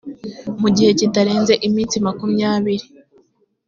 [0.61, 2.85] mu gihe kitarenze iminsi makumyabiri